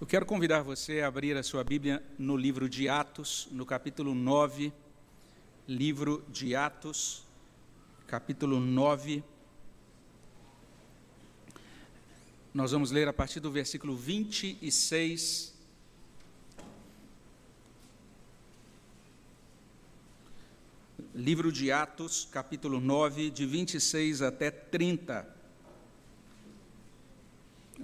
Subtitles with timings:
[0.00, 4.12] Eu quero convidar você a abrir a sua Bíblia no livro de Atos, no capítulo
[4.12, 4.72] 9.
[5.68, 7.24] Livro de Atos,
[8.08, 9.22] capítulo 9.
[12.52, 15.54] Nós vamos ler a partir do versículo 26.
[21.14, 25.33] Livro de Atos, capítulo 9, de 26 até 30.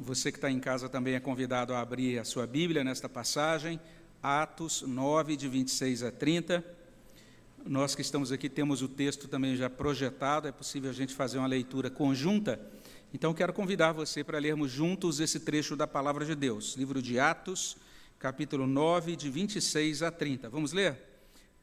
[0.03, 3.79] Você que está em casa também é convidado a abrir a sua Bíblia nesta passagem,
[4.23, 6.65] Atos 9, de 26 a 30.
[7.67, 11.37] Nós que estamos aqui temos o texto também já projetado, é possível a gente fazer
[11.37, 12.59] uma leitura conjunta.
[13.13, 17.19] Então, quero convidar você para lermos juntos esse trecho da palavra de Deus, livro de
[17.19, 17.77] Atos,
[18.19, 20.49] capítulo 9, de 26 a 30.
[20.49, 20.97] Vamos ler?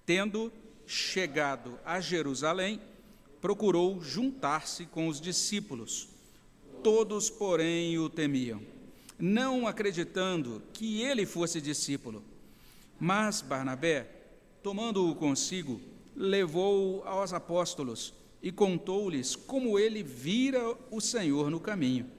[0.06, 0.54] Tendo
[0.86, 2.80] chegado a Jerusalém,
[3.42, 6.16] procurou juntar-se com os discípulos
[6.84, 8.62] Todos, porém, o temiam,
[9.20, 12.23] não acreditando que ele fosse discípulo.
[13.00, 14.09] Mas Barnabé,
[14.64, 15.81] tomando-o consigo,
[16.16, 22.09] levou-o aos apóstolos e contou-lhes como ele vira o Senhor no caminho,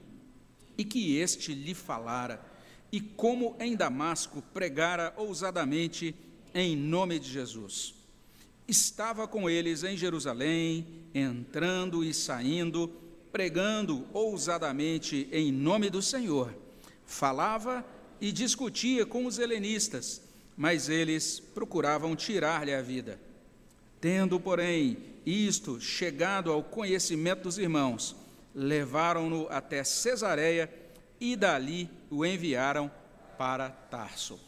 [0.77, 2.43] e que este lhe falara,
[2.91, 6.15] e como em Damasco pregara ousadamente
[6.53, 7.93] em nome de Jesus.
[8.67, 12.91] Estava com eles em Jerusalém, entrando e saindo,
[13.31, 16.53] pregando ousadamente em nome do Senhor.
[17.05, 17.85] Falava
[18.21, 20.21] e discutia com os helenistas,
[20.55, 23.19] mas eles procuravam tirar-lhe a vida.
[24.01, 28.15] Tendo, porém, isto chegado ao conhecimento dos irmãos,
[28.53, 30.69] levaram-no até Cesareia
[31.19, 32.91] e dali o enviaram
[33.37, 34.39] para Tarso.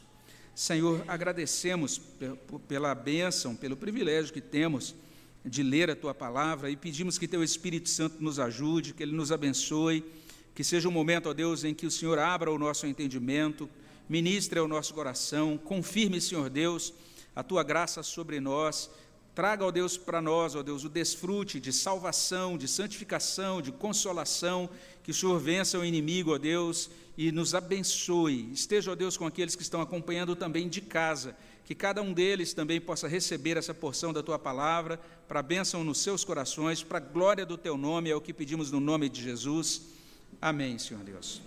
[0.53, 1.99] Senhor, agradecemos
[2.67, 4.93] pela bênção, pelo privilégio que temos
[5.45, 9.15] de ler a tua palavra e pedimos que teu Espírito Santo nos ajude, que ele
[9.15, 10.03] nos abençoe,
[10.53, 13.69] que seja um momento, ó Deus, em que o Senhor abra o nosso entendimento,
[14.07, 16.93] ministre ao nosso coração, confirme, Senhor Deus,
[17.35, 18.89] a tua graça sobre nós,
[19.33, 24.69] traga, ó Deus, para nós, ó Deus, o desfrute de salvação, de santificação, de consolação,
[25.03, 28.51] que o Senhor vença o inimigo, ó Deus, e nos abençoe.
[28.51, 31.35] Esteja, ó Deus, com aqueles que estão acompanhando também de casa,
[31.71, 35.99] que cada um deles também possa receber essa porção da tua palavra, para bênção nos
[35.99, 39.23] seus corações, para a glória do teu nome, é o que pedimos no nome de
[39.23, 39.83] Jesus.
[40.41, 41.41] Amém, Senhor Deus.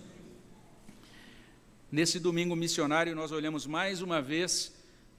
[1.91, 4.73] Nesse domingo missionário, nós olhamos mais uma vez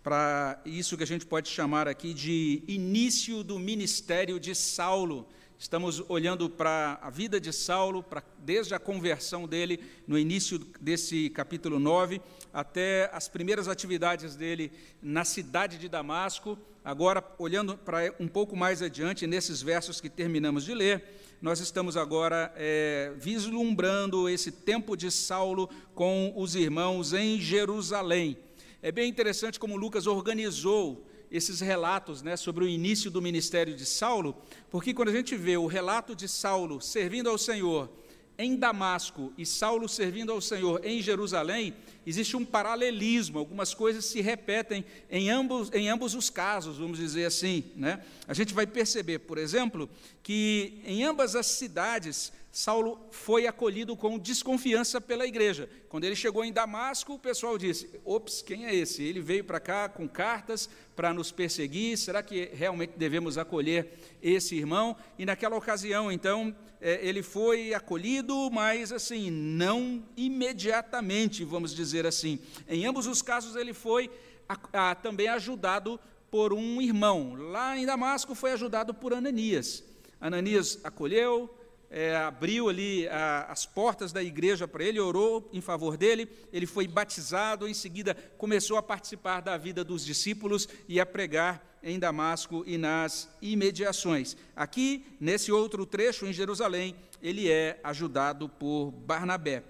[0.07, 5.27] para isso que a gente pode chamar aqui de início do ministério de Saulo.
[5.59, 11.29] Estamos olhando para a vida de Saulo, para, desde a conversão dele, no início desse
[11.31, 12.21] capítulo 9,
[12.55, 14.71] até as primeiras atividades dele
[15.03, 20.65] na cidade de Damasco, Agora, olhando para um pouco mais adiante, nesses versos que terminamos
[20.65, 21.03] de ler,
[21.43, 28.39] nós estamos agora é, vislumbrando esse tempo de Saulo com os irmãos em Jerusalém.
[28.83, 33.85] É bem interessante como Lucas organizou esses relatos né, sobre o início do ministério de
[33.87, 34.37] Saulo,
[34.71, 37.91] porque quando a gente vê o relato de Saulo servindo ao Senhor
[38.39, 41.75] em Damasco e Saulo servindo ao Senhor em Jerusalém,
[42.07, 47.25] existe um paralelismo, algumas coisas se repetem em ambos, em ambos os casos, vamos dizer
[47.25, 47.65] assim.
[47.75, 48.05] Né?
[48.29, 49.89] A gente vai perceber, por exemplo,
[50.23, 55.69] que em ambas as cidades Saulo foi acolhido com desconfiança pela igreja.
[55.91, 59.03] Quando ele chegou em Damasco, o pessoal disse: Ops, quem é esse?
[59.03, 60.67] Ele veio para cá com cartas
[60.97, 61.99] para nos perseguir.
[61.99, 64.97] Será que realmente devemos acolher esse irmão?
[65.19, 72.39] E naquela ocasião, então, é, ele foi acolhido, mas assim, não imediatamente, vamos dizer assim.
[72.67, 74.11] Em ambos os casos, ele foi
[74.49, 76.01] a, a, também ajudado
[76.31, 77.35] por um irmão.
[77.35, 79.85] Lá em Damasco, foi ajudado por Ananias.
[80.19, 81.55] Ananias acolheu,
[81.91, 86.67] é, abriu ali a, as portas da igreja para ele, orou em favor dele, ele
[86.67, 91.99] foi batizado, em seguida começou a participar da vida dos discípulos e a pregar em
[91.99, 94.37] Damasco e nas imediações.
[94.55, 99.63] Aqui, nesse outro trecho, em Jerusalém, ele é ajudado por Barnabé.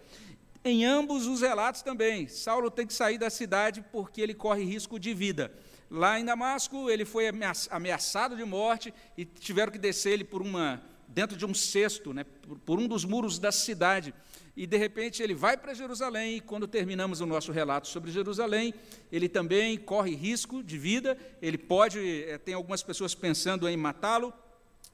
[0.64, 4.98] Em ambos os relatos também, Saulo tem que sair da cidade porque ele corre risco
[4.98, 5.52] de vida.
[5.88, 7.30] Lá em Damasco, ele foi
[7.70, 10.82] ameaçado de morte e tiveram que descer ele por uma
[11.16, 12.26] dentro de um cesto, né,
[12.66, 14.12] por, um dos muros da cidade.
[14.54, 18.74] E de repente ele vai para Jerusalém, e quando terminamos o nosso relato sobre Jerusalém,
[19.10, 24.30] ele também corre risco de vida, ele pode, é, tem algumas pessoas pensando em matá-lo,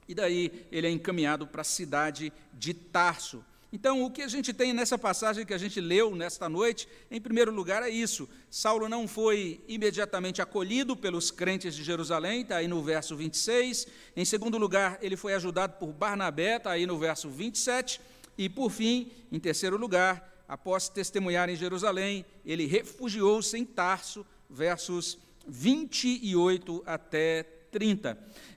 [0.07, 3.45] e daí ele é encaminhado para a cidade de Tarso.
[3.73, 7.19] Então, o que a gente tem nessa passagem que a gente leu nesta noite, em
[7.19, 8.29] primeiro lugar, é isso.
[8.51, 13.87] Saulo não foi imediatamente acolhido pelos crentes de Jerusalém, está aí no verso 26.
[14.15, 17.99] Em segundo lugar, ele foi ajudado por Barnabé, está aí no verso 27.
[18.37, 25.17] E, por fim, em terceiro lugar, após testemunhar em Jerusalém, ele refugiou-se em Tarso, versos
[25.49, 27.62] 28 até 30.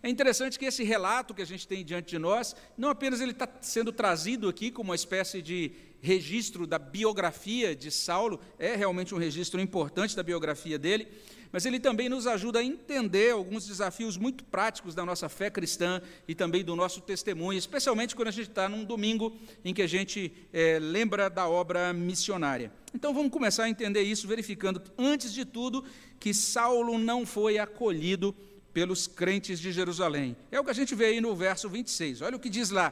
[0.04, 3.32] É interessante que esse relato que a gente tem diante de nós, não apenas ele
[3.32, 5.72] está sendo trazido aqui como uma espécie de
[6.02, 11.08] registro da biografia de Saulo, é realmente um registro importante da biografia dele,
[11.52, 16.02] mas ele também nos ajuda a entender alguns desafios muito práticos da nossa fé cristã
[16.28, 19.34] e também do nosso testemunho, especialmente quando a gente está num domingo
[19.64, 22.72] em que a gente é, lembra da obra missionária.
[22.94, 25.86] Então vamos começar a entender isso, verificando, antes de tudo,
[26.20, 28.36] que Saulo não foi acolhido
[28.76, 30.36] pelos crentes de Jerusalém.
[30.52, 32.22] É o que a gente vê aí no verso 26.
[32.22, 32.92] Olha o que diz lá: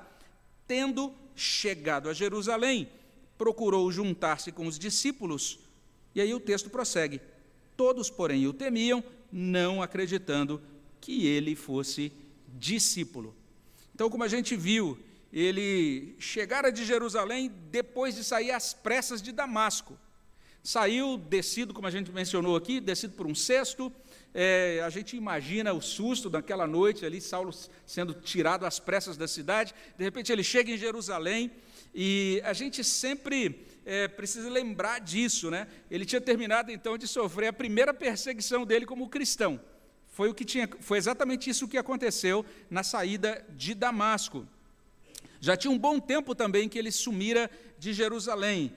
[0.66, 2.88] Tendo chegado a Jerusalém,
[3.38, 5.60] procurou juntar-se com os discípulos.
[6.16, 7.20] E aí o texto prossegue.
[7.76, 10.62] Todos, porém, o temiam, não acreditando
[11.02, 12.14] que ele fosse
[12.48, 13.36] discípulo.
[13.94, 14.98] Então, como a gente viu,
[15.34, 20.00] ele chegara de Jerusalém depois de sair às pressas de Damasco.
[20.64, 23.92] Saiu descido, como a gente mencionou aqui, descido por um cesto,
[24.34, 27.54] é, a gente imagina o susto daquela noite ali, Saulo
[27.86, 29.76] sendo tirado às pressas da cidade.
[29.96, 31.52] De repente ele chega em Jerusalém
[31.94, 35.68] e a gente sempre é, precisa lembrar disso, né?
[35.90, 39.62] Ele tinha terminado então de sofrer a primeira perseguição dele como cristão.
[40.08, 44.48] Foi o que tinha, foi exatamente isso que aconteceu na saída de Damasco.
[45.40, 48.74] Já tinha um bom tempo também que ele sumira de Jerusalém.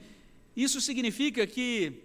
[0.55, 2.03] Isso significa que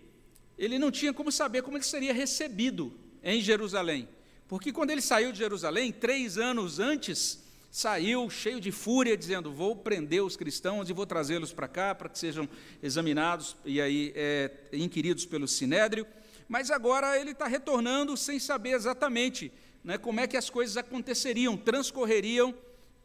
[0.58, 4.08] ele não tinha como saber como ele seria recebido em Jerusalém.
[4.48, 7.42] Porque quando ele saiu de Jerusalém, três anos antes,
[7.72, 12.10] saiu cheio de fúria, dizendo: Vou prender os cristãos e vou trazê-los para cá para
[12.10, 12.48] que sejam
[12.84, 16.06] examinados e aí é, inquiridos pelo sinédrio.
[16.50, 19.52] Mas agora ele está retornando sem saber exatamente
[19.84, 22.54] né, como é que as coisas aconteceriam, transcorreriam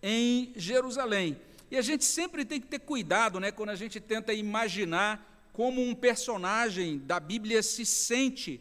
[0.03, 1.39] em Jerusalém.
[1.71, 5.81] E a gente sempre tem que ter cuidado né, quando a gente tenta imaginar como
[5.81, 8.61] um personagem da Bíblia se sente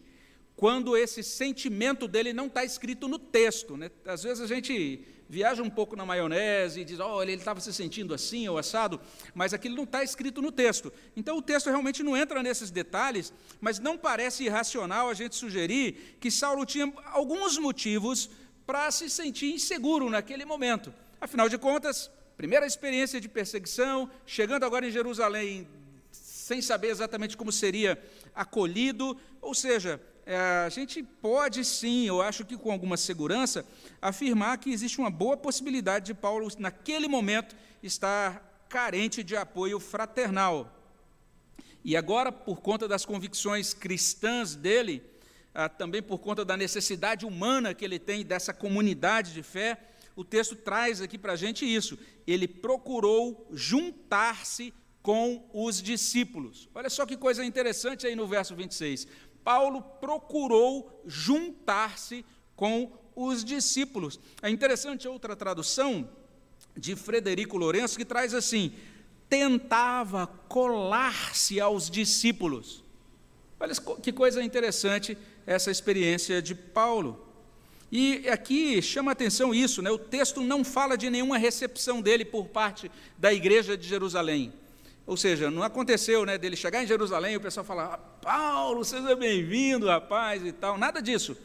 [0.55, 3.75] quando esse sentimento dele não está escrito no texto.
[3.75, 3.91] Né?
[4.05, 7.73] Às vezes a gente viaja um pouco na maionese e diz, olha, ele estava se
[7.73, 9.01] sentindo assim ou assado,
[9.33, 10.93] mas aquilo não está escrito no texto.
[11.15, 16.17] Então o texto realmente não entra nesses detalhes, mas não parece irracional a gente sugerir
[16.19, 18.29] que Saulo tinha alguns motivos
[18.65, 20.93] para se sentir inseguro naquele momento.
[21.19, 25.67] Afinal de contas, primeira experiência de perseguição, chegando agora em Jerusalém
[26.45, 27.99] sem saber exatamente como seria
[28.35, 33.65] acolhido, ou seja, a gente pode sim, eu acho que com alguma segurança,
[34.01, 40.71] afirmar que existe uma boa possibilidade de Paulo, naquele momento, estar carente de apoio fraternal.
[41.83, 45.03] E agora, por conta das convicções cristãs dele,
[45.53, 49.77] ah, também por conta da necessidade humana que ele tem dessa comunidade de fé,
[50.15, 51.99] o texto traz aqui para a gente isso.
[52.25, 54.73] Ele procurou juntar-se
[55.05, 56.67] com os discípulos.
[56.73, 59.07] Olha só que coisa interessante aí no verso 26.
[59.45, 62.25] Paulo procurou juntar-se
[62.55, 64.19] com os discípulos.
[64.41, 66.09] É interessante outra tradução
[66.75, 68.73] de Frederico Lourenço que traz assim:
[69.29, 72.83] tentava colar-se aos discípulos.
[73.59, 75.15] Olha que coisa interessante
[75.45, 77.23] essa experiência de Paulo.
[77.91, 79.91] E aqui chama atenção isso, né?
[79.91, 84.51] o texto não fala de nenhuma recepção dele por parte da igreja de Jerusalém.
[85.07, 88.83] Ou seja, não aconteceu né, dele chegar em Jerusalém e o pessoal falar, ah, Paulo,
[88.83, 90.77] seja bem-vindo, rapaz, e tal.
[90.79, 91.37] Nada disso.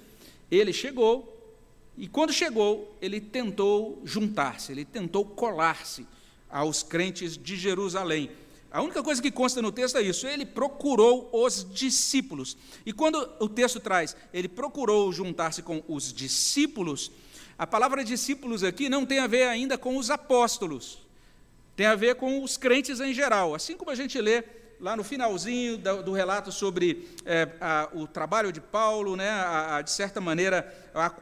[0.51, 1.55] Ele chegou,
[1.97, 6.07] e quando chegou, ele tentou juntar-se, ele tentou colar-se
[6.49, 8.31] aos crentes de Jerusalém.
[8.73, 12.57] A única coisa que consta no texto é isso: ele procurou os discípulos.
[12.87, 17.11] E quando o texto traz, ele procurou juntar-se com os discípulos,
[17.59, 21.10] a palavra discípulos aqui não tem a ver ainda com os apóstolos
[21.81, 23.55] tem a ver com os crentes em geral.
[23.55, 24.45] Assim como a gente lê
[24.79, 29.81] lá no finalzinho do, relato sobre é, a, o trabalho de Paulo, né, a, a,
[29.81, 30.71] de certa maneira,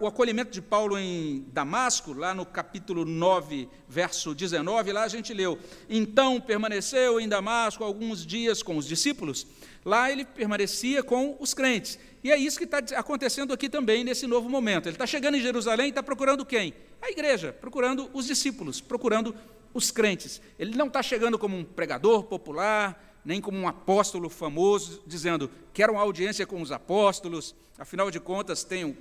[0.00, 5.32] o acolhimento de Paulo em Damasco, lá no capítulo 9, verso 19, lá a gente
[5.32, 5.56] leu:
[5.88, 9.46] Então permaneceu em Damasco alguns dias com os discípulos.
[9.84, 12.00] Lá ele permanecia com os crentes.
[12.24, 14.86] E é isso que está acontecendo aqui também, nesse novo momento.
[14.86, 16.74] Ele está chegando em Jerusalém e está procurando quem?
[17.00, 19.36] A igreja, procurando os discípulos, procurando
[19.78, 20.42] os crentes.
[20.58, 25.92] Ele não está chegando como um pregador popular, nem como um apóstolo famoso, dizendo, quero
[25.92, 28.96] uma audiência com os apóstolos, afinal de contas tenho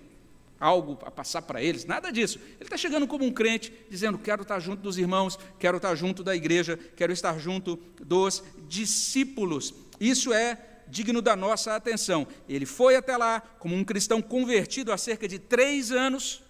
[0.59, 2.39] algo a passar para eles, nada disso.
[2.55, 6.23] Ele está chegando como um crente, dizendo, quero estar junto dos irmãos, quero estar junto
[6.23, 9.73] da igreja, quero estar junto dos discípulos.
[9.99, 10.57] Isso é
[10.87, 12.27] digno da nossa atenção.
[12.47, 16.43] Ele foi até lá como um cristão convertido há cerca de três anos,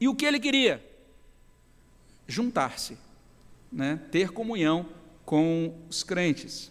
[0.00, 0.84] e o que ele queria?
[2.26, 2.98] Juntar-se
[3.72, 4.86] né, ter comunhão
[5.24, 6.70] com os crentes.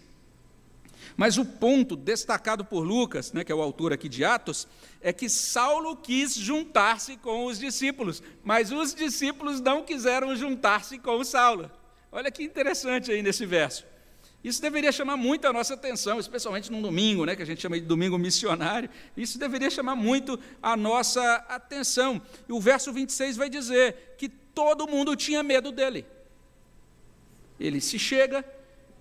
[1.17, 4.67] Mas o ponto destacado por Lucas, né, que é o autor aqui de Atos,
[5.01, 11.23] é que Saulo quis juntar-se com os discípulos, mas os discípulos não quiseram juntar-se com
[11.23, 11.69] Saulo.
[12.11, 13.85] Olha que interessante aí nesse verso.
[14.43, 17.79] Isso deveria chamar muito a nossa atenção, especialmente num domingo, né, que a gente chama
[17.79, 18.89] de domingo missionário.
[19.15, 22.21] Isso deveria chamar muito a nossa atenção.
[22.49, 26.05] E o verso 26 vai dizer que todo mundo tinha medo dele.
[27.61, 28.43] Ele se chega,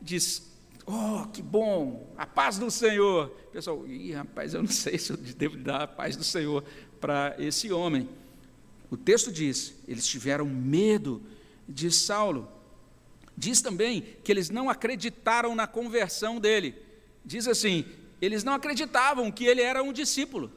[0.00, 0.50] diz:
[0.86, 3.30] Oh, que bom, a paz do Senhor.
[3.52, 6.62] Pessoal, ih, rapaz, eu não sei se eu devo dar a paz do Senhor
[7.00, 8.08] para esse homem.
[8.90, 11.22] O texto diz: eles tiveram medo
[11.68, 12.50] de Saulo.
[13.36, 16.74] Diz também que eles não acreditaram na conversão dele.
[17.24, 17.86] Diz assim:
[18.20, 20.52] eles não acreditavam que ele era um discípulo,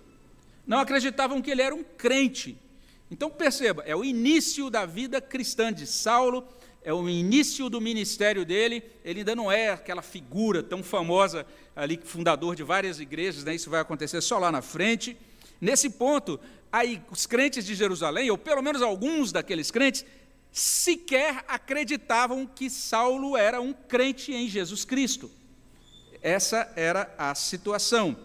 [0.67, 2.57] não acreditavam que ele era um crente.
[3.09, 6.47] Então perceba, é o início da vida cristã de Saulo,
[6.83, 8.83] é o início do ministério dele.
[9.03, 13.55] Ele ainda não é aquela figura tão famosa ali, fundador de várias igrejas, né?
[13.55, 15.17] isso vai acontecer só lá na frente.
[15.59, 16.39] Nesse ponto,
[16.71, 20.05] aí os crentes de Jerusalém, ou pelo menos alguns daqueles crentes,
[20.51, 25.31] sequer acreditavam que Saulo era um crente em Jesus Cristo.
[26.21, 28.15] Essa era a situação.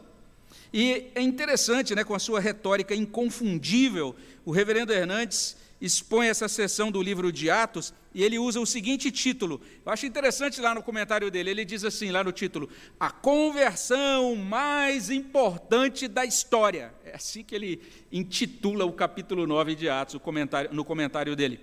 [0.73, 6.91] E é interessante, né, com a sua retórica inconfundível, o reverendo Hernandes expõe essa seção
[6.91, 9.61] do livro de Atos e ele usa o seguinte título.
[9.85, 11.51] Eu acho interessante lá no comentário dele.
[11.51, 12.69] Ele diz assim, lá no título:
[12.99, 16.93] A conversão mais importante da história.
[17.05, 17.81] É assim que ele
[18.11, 21.61] intitula o capítulo 9 de Atos, comentário, no comentário dele.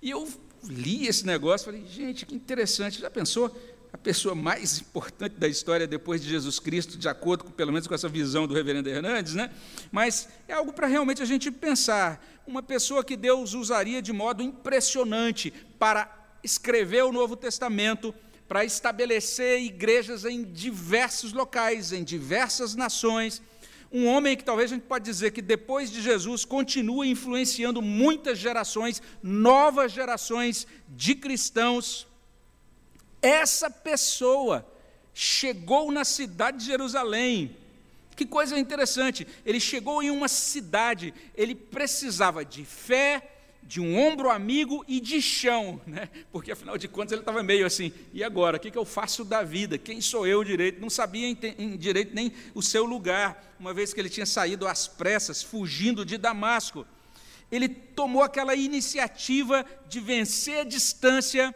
[0.00, 0.28] E eu
[0.62, 3.00] li esse negócio, falei, gente, que interessante.
[3.00, 3.54] Já pensou?
[4.06, 7.94] Pessoa mais importante da história depois de Jesus Cristo, de acordo com, pelo menos com
[7.96, 9.50] essa visão do reverendo Hernandes, né?
[9.90, 12.24] Mas é algo para realmente a gente pensar.
[12.46, 16.08] Uma pessoa que Deus usaria de modo impressionante para
[16.44, 18.14] escrever o Novo Testamento,
[18.46, 23.42] para estabelecer igrejas em diversos locais, em diversas nações
[23.92, 28.38] um homem que talvez a gente pode dizer que depois de Jesus continua influenciando muitas
[28.38, 32.06] gerações, novas gerações de cristãos.
[33.26, 34.64] Essa pessoa
[35.12, 37.56] chegou na cidade de Jerusalém.
[38.14, 43.32] Que coisa interessante, ele chegou em uma cidade, ele precisava de fé,
[43.64, 46.08] de um ombro amigo e de chão, né?
[46.30, 49.24] porque afinal de contas ele estava meio assim, e agora, o que, que eu faço
[49.24, 49.76] da vida?
[49.76, 50.80] Quem sou eu direito?
[50.80, 54.86] Não sabia em, direito nem o seu lugar, uma vez que ele tinha saído às
[54.86, 56.86] pressas, fugindo de Damasco.
[57.50, 61.52] Ele tomou aquela iniciativa de vencer a distância,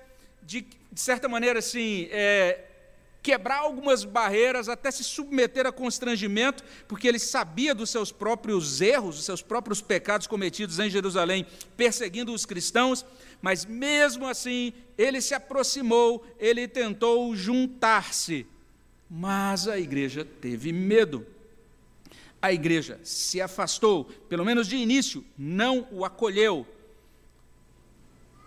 [0.50, 2.64] de, de certa maneira assim, é,
[3.22, 9.14] quebrar algumas barreiras, até se submeter a constrangimento, porque ele sabia dos seus próprios erros,
[9.14, 13.06] dos seus próprios pecados cometidos em Jerusalém, perseguindo os cristãos,
[13.40, 18.44] mas mesmo assim, ele se aproximou, ele tentou juntar-se,
[19.08, 21.24] mas a igreja teve medo.
[22.42, 26.66] A igreja se afastou, pelo menos de início, não o acolheu.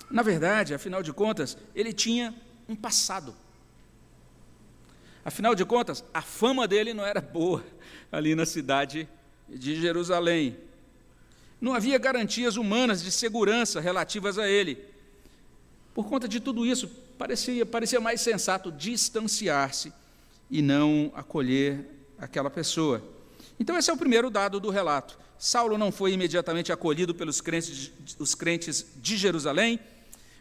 [0.10, 2.34] Na verdade, afinal de contas, ele tinha
[2.68, 3.36] um passado.
[5.26, 7.64] Afinal de contas, a fama dele não era boa
[8.12, 9.08] ali na cidade
[9.50, 10.58] de Jerusalém.
[11.60, 14.78] Não havia garantias humanas de segurança relativas a ele.
[15.94, 19.94] Por conta de tudo isso, parecia, parecia mais sensato distanciar-se
[20.50, 23.02] e não acolher aquela pessoa.
[23.60, 25.18] Então, esse é o primeiro dado do relato.
[25.38, 29.80] Saulo não foi imediatamente acolhido pelos crentes, os crentes de Jerusalém,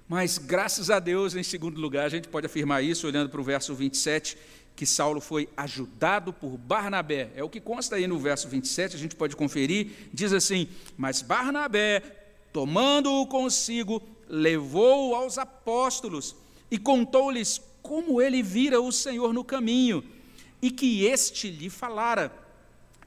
[0.09, 3.45] mas graças a Deus, em segundo lugar, a gente pode afirmar isso olhando para o
[3.45, 4.37] verso 27,
[4.75, 7.31] que Saulo foi ajudado por Barnabé.
[7.35, 10.09] É o que consta aí no verso 27, a gente pode conferir.
[10.13, 12.01] Diz assim: Mas Barnabé,
[12.53, 16.35] tomando-o consigo, levou-o aos apóstolos
[16.71, 20.05] e contou-lhes como ele vira o Senhor no caminho
[20.63, 22.33] e que este lhe falara,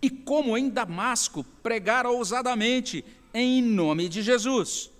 [0.02, 4.92] e como em Damasco pregara ousadamente em nome de Jesus.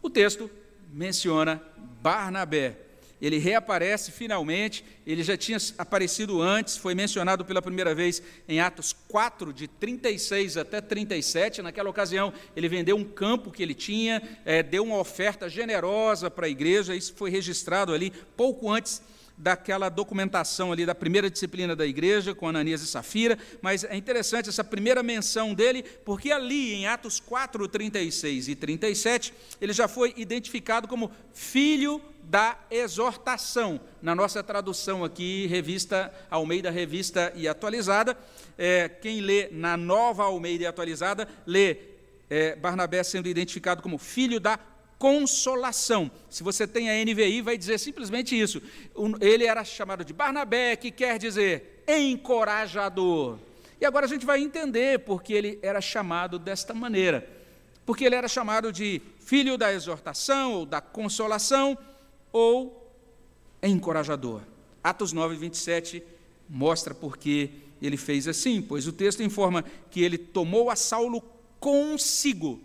[0.00, 0.48] O texto
[0.92, 1.62] menciona
[2.02, 8.60] Barnabé ele reaparece finalmente, ele já tinha aparecido antes, foi mencionado pela primeira vez em
[8.60, 11.60] Atos 4, de 36 até 37.
[11.60, 16.46] Naquela ocasião, ele vendeu um campo que ele tinha, é, deu uma oferta generosa para
[16.46, 19.02] a igreja, isso foi registrado ali pouco antes
[19.40, 24.48] daquela documentação ali da primeira disciplina da igreja, com Ananias e Safira, mas é interessante
[24.48, 30.12] essa primeira menção dele, porque ali em Atos 4, 36 e 37, ele já foi
[30.16, 33.80] identificado como filho da exortação.
[34.00, 38.16] Na nossa tradução aqui, revista Almeida, revista e atualizada,
[38.58, 41.78] é, quem lê na nova Almeida e atualizada, lê
[42.28, 44.58] é, Barnabé sendo identificado como filho da
[45.00, 46.10] consolação.
[46.28, 48.60] Se você tem a NVI, vai dizer simplesmente isso.
[49.18, 53.38] Ele era chamado de Barnabé, que quer dizer encorajador.
[53.80, 57.26] E agora a gente vai entender porque ele era chamado desta maneira.
[57.86, 61.78] Porque ele era chamado de filho da exortação ou da consolação
[62.30, 62.94] ou
[63.62, 64.42] encorajador.
[64.84, 66.02] Atos 9, 27
[66.46, 71.22] mostra porque ele fez assim, pois o texto informa que ele tomou a Saulo
[71.58, 72.60] consigo.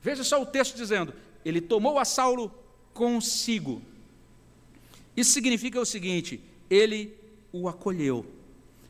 [0.00, 1.12] Veja só o texto dizendo:
[1.48, 2.52] ele tomou a Saulo
[2.92, 3.80] consigo.
[5.16, 7.16] Isso significa o seguinte: ele
[7.52, 8.26] o acolheu,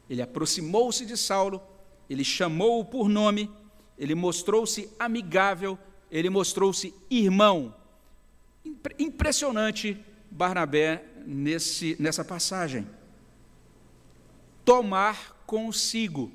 [0.08, 1.62] ele aproximou-se de Saulo,
[2.08, 3.50] ele chamou-o por nome,
[3.98, 5.78] ele mostrou-se amigável,
[6.10, 7.74] ele mostrou-se irmão.
[8.98, 12.86] Impressionante Barnabé nesse, nessa passagem.
[14.64, 16.32] Tomar consigo.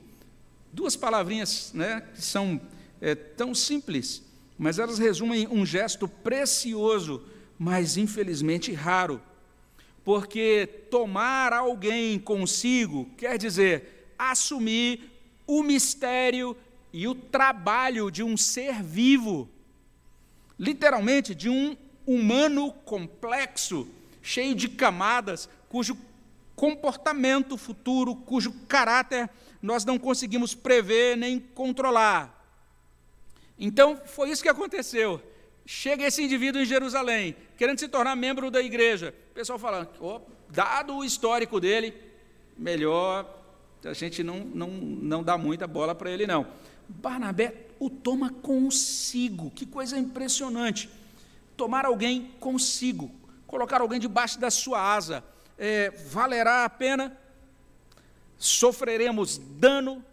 [0.71, 2.61] Duas palavrinhas né, que são
[3.01, 4.23] é, tão simples,
[4.61, 7.25] mas elas resumem um gesto precioso,
[7.57, 9.19] mas infelizmente raro.
[10.03, 15.09] Porque tomar alguém consigo quer dizer assumir
[15.47, 16.55] o mistério
[16.93, 19.49] e o trabalho de um ser vivo,
[20.59, 21.75] literalmente de um
[22.05, 23.87] humano complexo,
[24.21, 25.97] cheio de camadas, cujo
[26.55, 29.27] comportamento futuro, cujo caráter
[29.59, 32.40] nós não conseguimos prever nem controlar.
[33.61, 35.21] Então, foi isso que aconteceu.
[35.65, 39.13] Chega esse indivíduo em Jerusalém, querendo se tornar membro da igreja.
[39.29, 41.93] O pessoal fala, oh, dado o histórico dele,
[42.57, 43.41] melhor
[43.87, 46.47] a gente não, não, não dá muita bola para ele, não.
[46.87, 50.89] Barnabé o toma consigo, que coisa impressionante.
[51.57, 53.11] Tomar alguém consigo,
[53.47, 55.23] colocar alguém debaixo da sua asa,
[55.57, 57.17] é, valerá a pena?
[58.37, 60.03] Sofreremos dano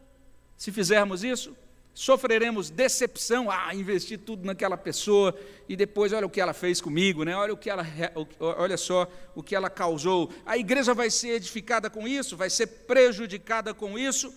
[0.56, 1.54] se fizermos isso?
[1.94, 5.34] Sofreremos decepção, ah, investi tudo naquela pessoa
[5.68, 7.34] e depois olha o que ela fez comigo, né?
[7.34, 7.84] Olha o que ela,
[8.40, 10.32] olha só o que ela causou.
[10.46, 14.32] A igreja vai ser edificada com isso, vai ser prejudicada com isso.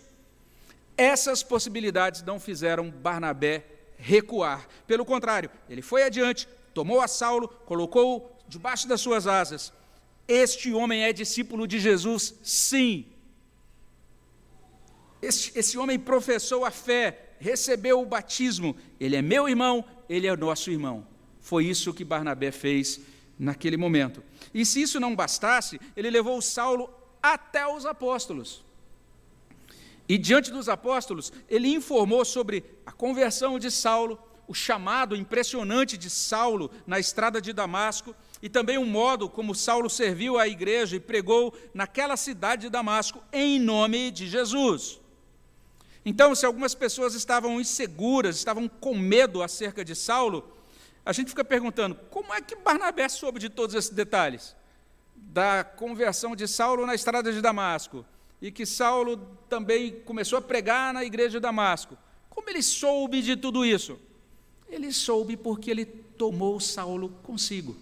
[0.98, 3.66] Essas possibilidades não fizeram Barnabé
[3.98, 4.68] recuar.
[4.88, 9.72] Pelo contrário, ele foi adiante, tomou a Saulo, colocou-o debaixo das suas asas.
[10.28, 13.06] Este homem é discípulo de Jesus, sim.
[15.22, 20.38] Esse, esse homem professou a fé, recebeu o batismo, ele é meu irmão, ele é
[20.38, 21.06] nosso irmão.
[21.40, 23.02] Foi isso que Barnabé fez
[23.38, 24.24] naquele momento.
[24.54, 26.88] E se isso não bastasse, ele levou Saulo
[27.22, 28.64] até os apóstolos.
[30.08, 36.12] E diante dos apóstolos, ele informou sobre a conversão de Saulo, o chamado impressionante de
[36.12, 41.00] Saulo na estrada de Damasco, e também o modo como Saulo serviu à igreja e
[41.00, 45.02] pregou naquela cidade de Damasco em nome de Jesus.
[46.06, 50.52] Então, se algumas pessoas estavam inseguras, estavam com medo acerca de Saulo,
[51.06, 54.56] a gente fica perguntando: como é que Barnabé soube de todos esses detalhes?
[55.16, 58.06] Da conversão de Saulo na estrada de Damasco,
[58.42, 61.98] e que Saulo também começou a pregar na igreja de Damasco.
[62.30, 64.00] Como ele soube de tudo isso?
[64.68, 67.78] Ele soube porque ele tomou Saulo consigo.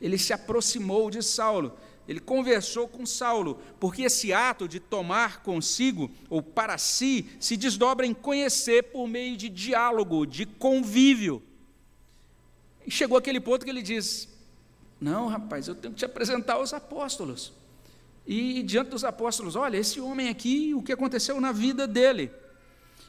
[0.00, 1.76] Ele se aproximou de Saulo
[2.10, 8.04] ele conversou com Saulo, porque esse ato de tomar consigo ou para si se desdobra
[8.04, 11.40] em conhecer por meio de diálogo, de convívio.
[12.84, 14.28] E chegou aquele ponto que ele diz:
[15.00, 17.52] Não, rapaz, eu tenho que te apresentar aos apóstolos.
[18.26, 22.32] E diante dos apóstolos, olha, esse homem aqui, o que aconteceu na vida dele.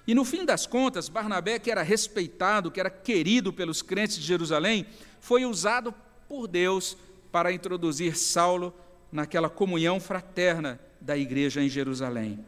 [0.06, 4.22] E no fim das contas, Barnabé, que era respeitado, que era querido pelos crentes de
[4.22, 4.86] Jerusalém,
[5.20, 5.92] foi usado
[6.30, 6.96] por Deus
[7.32, 8.72] para introduzir Saulo
[9.12, 12.40] naquela comunhão fraterna da igreja em Jerusalém.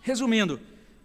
[0.00, 0.60] Resumindo,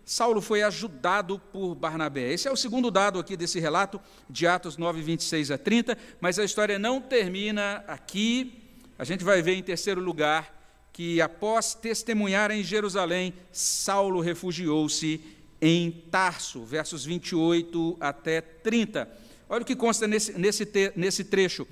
[0.06, 2.32] Saulo foi ajudado por Barnabé.
[2.32, 3.99] Esse é o segundo dado aqui desse relato,
[4.30, 8.63] de Atos 9, 26 a 30, mas a história não termina aqui.
[8.97, 10.56] A gente vai ver em terceiro lugar
[10.93, 15.21] que, após testemunhar em Jerusalém, Saulo refugiou-se
[15.62, 19.10] em Tarso, versos 28 até 30.
[19.49, 21.67] Olha o que consta nesse, nesse, nesse trecho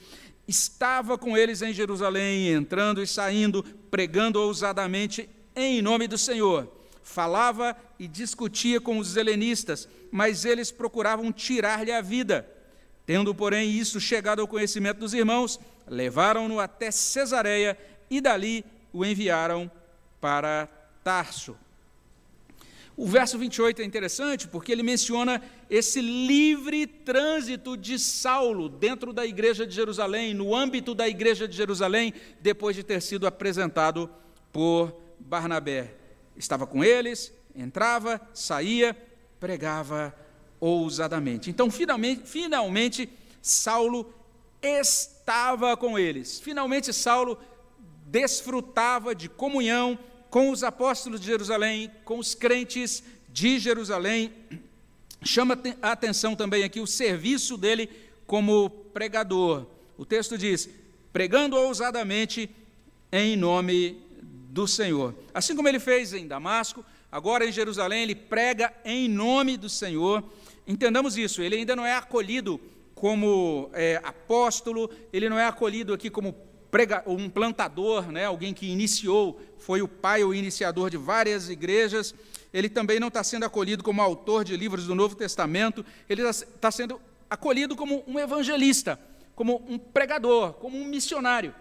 [0.47, 6.71] estava com eles em Jerusalém, entrando e saindo, pregando ousadamente em nome do Senhor.
[7.01, 12.49] Falava e discutia com os helenistas, mas eles procuravam tirar-lhe a vida.
[13.05, 17.77] Tendo, porém, isso chegado ao conhecimento dos irmãos, levaram-no até Cesareia
[18.09, 19.69] e dali o enviaram
[20.19, 20.67] para
[21.03, 21.55] Tarso.
[22.97, 29.25] O verso 28 é interessante porque ele menciona esse livre trânsito de Saulo dentro da
[29.25, 34.09] igreja de Jerusalém, no âmbito da igreja de Jerusalém, depois de ter sido apresentado
[34.53, 35.93] por Barnabé.
[36.37, 38.95] Estava com eles, entrava, saía,
[39.41, 40.15] pregava
[40.59, 41.49] ousadamente.
[41.49, 43.09] Então, finalmente, finalmente
[43.41, 44.13] Saulo
[44.61, 46.39] estava com eles.
[46.39, 47.37] Finalmente, Saulo
[48.05, 49.99] desfrutava de comunhão
[50.35, 54.33] com os apóstolos de Jerusalém, com os crentes de Jerusalém.
[55.23, 57.89] Chama a atenção também aqui o serviço dele
[58.27, 59.65] como pregador.
[59.97, 60.69] O texto diz:
[61.13, 62.49] pregando ousadamente
[63.13, 63.97] em nome
[64.49, 65.15] do Senhor.
[65.33, 70.21] Assim como ele fez em Damasco, agora em Jerusalém, ele prega em nome do Senhor.
[70.67, 72.59] Entendamos isso, ele ainda não é acolhido
[72.93, 76.33] como é, apóstolo, ele não é acolhido aqui como
[76.75, 82.13] prega, um plantador, né, alguém que iniciou, foi o pai ou iniciador de várias igrejas.
[82.53, 86.69] Ele também não está sendo acolhido como autor de livros do Novo Testamento, ele está
[86.69, 88.99] sendo acolhido como um evangelista,
[89.33, 91.55] como um pregador, como um missionário.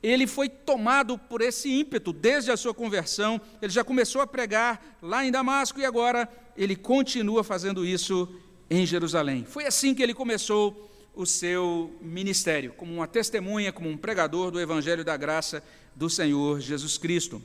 [0.00, 4.96] Ele foi tomado por esse ímpeto desde a sua conversão, ele já começou a pregar
[5.02, 8.32] lá em Damasco e agora ele continua fazendo isso
[8.70, 9.44] em Jerusalém.
[9.44, 14.60] Foi assim que ele começou o seu ministério, como uma testemunha, como um pregador do
[14.60, 15.62] Evangelho da graça
[15.94, 17.42] do Senhor Jesus Cristo.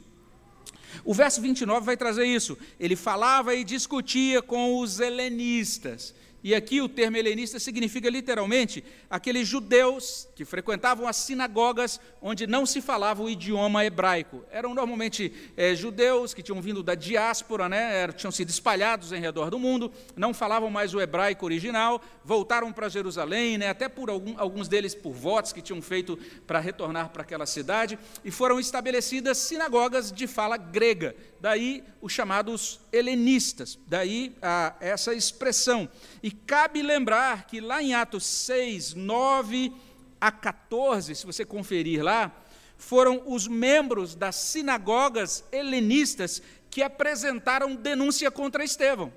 [1.05, 2.57] O verso 29 vai trazer isso.
[2.77, 6.13] Ele falava e discutia com os helenistas.
[6.43, 12.65] E aqui o termo helenista significa literalmente aqueles judeus que frequentavam as sinagogas onde não
[12.65, 14.43] se falava o idioma hebraico.
[14.51, 19.51] Eram normalmente é, judeus que tinham vindo da diáspora, né, tinham sido espalhados em redor
[19.51, 24.33] do mundo, não falavam mais o hebraico original, voltaram para Jerusalém, né, até por algum,
[24.37, 29.37] alguns deles por votos que tinham feito para retornar para aquela cidade, e foram estabelecidas
[29.37, 35.89] sinagogas de fala grega daí os chamados helenistas, daí a, essa expressão.
[36.21, 39.73] E cabe lembrar que lá em Atos 6, 9
[40.19, 42.31] a 14, se você conferir lá,
[42.77, 49.11] foram os membros das sinagogas helenistas que apresentaram denúncia contra Estevão.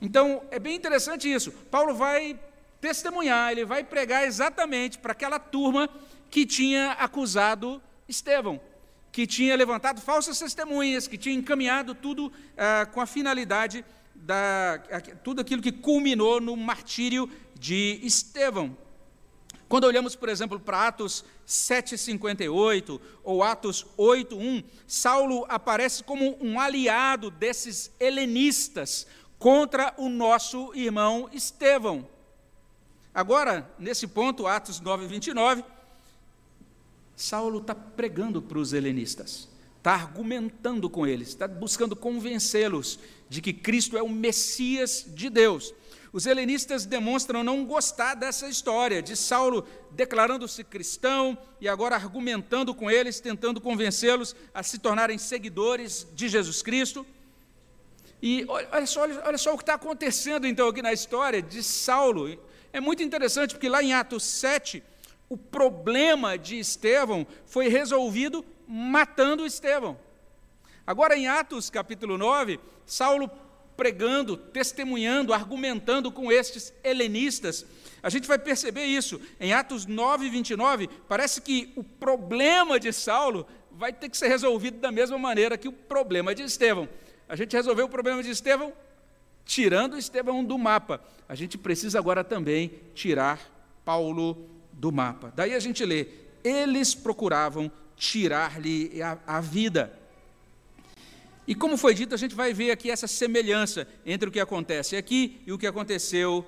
[0.00, 1.50] Então, é bem interessante isso.
[1.70, 2.38] Paulo vai
[2.80, 5.88] testemunhar, ele vai pregar exatamente para aquela turma
[6.30, 8.60] que tinha acusado Estevão
[9.14, 13.84] que tinha levantado falsas testemunhas, que tinha encaminhado tudo ah, com a finalidade
[14.24, 14.82] da
[15.22, 18.76] tudo aquilo que culminou no martírio de Estevão.
[19.68, 27.30] Quando olhamos, por exemplo, para Atos 7:58 ou Atos 8:1, Saulo aparece como um aliado
[27.30, 29.06] desses helenistas
[29.38, 32.08] contra o nosso irmão Estevão.
[33.12, 35.64] Agora, nesse ponto, Atos 9:29,
[37.14, 39.48] Saulo está pregando para os helenistas,
[39.84, 45.74] está argumentando com eles, está buscando convencê-los de que Cristo é o Messias de Deus.
[46.10, 52.90] Os helenistas demonstram não gostar dessa história, de Saulo declarando-se cristão e agora argumentando com
[52.90, 57.06] eles, tentando convencê-los a se tornarem seguidores de Jesus Cristo.
[58.22, 62.38] E olha só, olha só o que está acontecendo então aqui na história de Saulo.
[62.72, 64.82] É muito interessante, porque lá em Atos 7,
[65.28, 69.98] o problema de Estevão foi resolvido matando Estevão.
[70.86, 73.30] Agora, em Atos capítulo 9, Saulo
[73.76, 77.66] pregando, testemunhando, argumentando com estes helenistas,
[78.02, 79.20] a gente vai perceber isso.
[79.40, 84.78] Em Atos 9, 29, parece que o problema de Saulo vai ter que ser resolvido
[84.78, 86.88] da mesma maneira que o problema de Estevão.
[87.28, 88.72] A gente resolveu o problema de Estevão
[89.44, 91.00] tirando Estevão do mapa.
[91.28, 93.40] A gente precisa agora também tirar
[93.84, 95.32] Paulo do mapa.
[95.34, 96.08] Daí a gente lê:
[96.42, 99.92] eles procuravam tirar-lhe a, a vida.
[101.46, 104.96] E como foi dito, a gente vai ver aqui essa semelhança entre o que acontece
[104.96, 106.46] aqui e o que aconteceu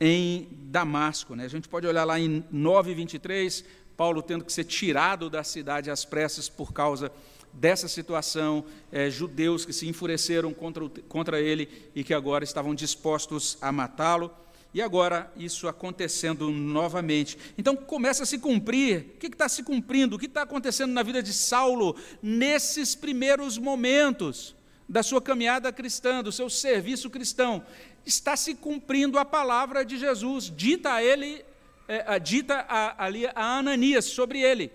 [0.00, 1.34] em Damasco.
[1.34, 1.44] Né?
[1.44, 3.64] A gente pode olhar lá em 9,23,
[3.96, 7.10] Paulo tendo que ser tirado da cidade às pressas por causa
[7.52, 13.58] dessa situação, é, judeus que se enfureceram contra, contra ele e que agora estavam dispostos
[13.60, 14.30] a matá-lo
[14.72, 17.36] e agora isso acontecendo novamente.
[17.58, 19.14] Então começa a se cumprir.
[19.14, 20.16] O que está se cumprindo?
[20.16, 24.54] O que está acontecendo na vida de Saulo nesses primeiros momentos
[24.88, 27.64] da sua caminhada cristã, do seu serviço cristão?
[28.06, 31.44] Está se cumprindo a palavra de Jesus, dita a ele,
[31.88, 34.70] é, dita a, ali a Ananias sobre ele.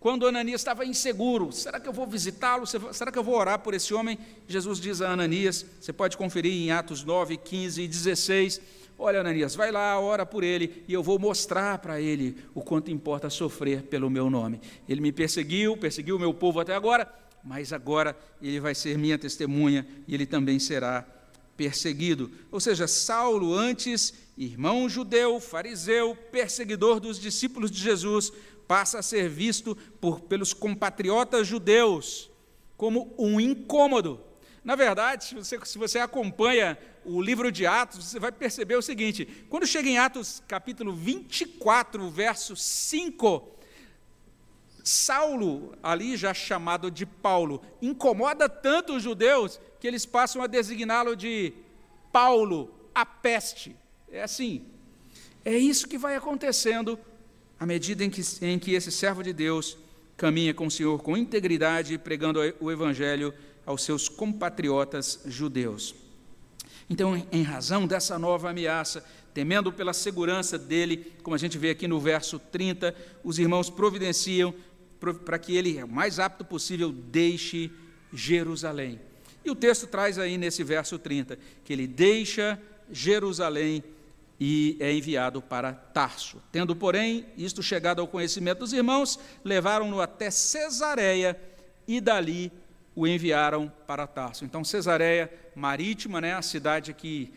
[0.00, 2.66] Quando Ananias estava inseguro, será que eu vou visitá-lo?
[2.66, 4.18] Será que eu vou orar por esse homem?
[4.46, 8.60] Jesus diz a Ananias, você pode conferir em Atos 9, 15 e 16
[8.98, 12.90] Olha, Ananias, vai lá, ora por ele, e eu vou mostrar para ele o quanto
[12.90, 14.60] importa sofrer pelo meu nome.
[14.88, 19.18] Ele me perseguiu, perseguiu o meu povo até agora, mas agora ele vai ser minha
[19.18, 21.04] testemunha e ele também será
[21.56, 22.30] perseguido.
[22.50, 28.32] Ou seja, Saulo, antes irmão judeu, fariseu, perseguidor dos discípulos de Jesus,
[28.66, 32.30] passa a ser visto por, pelos compatriotas judeus
[32.76, 34.20] como um incômodo,
[34.64, 38.82] Na verdade, se você, se você acompanha o livro de Atos, você vai perceber o
[38.82, 43.46] seguinte: quando chega em Atos capítulo 24, verso 5,
[44.82, 51.14] Saulo, ali já chamado de Paulo, incomoda tanto os judeus que eles passam a designá-lo
[51.14, 51.52] de
[52.10, 53.76] Paulo, a peste.
[54.10, 54.64] É assim.
[55.44, 56.98] É isso que vai acontecendo
[57.60, 59.76] à medida em que, em que esse servo de Deus
[60.16, 63.34] caminha com o Senhor com integridade, pregando o Evangelho
[63.66, 65.94] aos seus compatriotas judeus.
[66.88, 71.88] Então, em razão dessa nova ameaça, temendo pela segurança dele, como a gente vê aqui
[71.88, 74.54] no verso 30, os irmãos providenciam
[75.24, 77.70] para que ele, o mais apto possível, deixe
[78.12, 79.00] Jerusalém.
[79.44, 82.58] E o texto traz aí nesse verso 30 que ele deixa
[82.90, 83.82] Jerusalém
[84.40, 86.42] e é enviado para Tarso.
[86.50, 91.38] Tendo, porém, isto chegado ao conhecimento dos irmãos, levaram-no até Cesareia
[91.86, 92.50] e dali
[92.94, 94.44] o enviaram para Tarso.
[94.44, 97.32] Então, Cesareia marítima, né, a cidade que